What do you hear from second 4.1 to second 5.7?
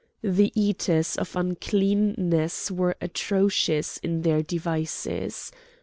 their devices.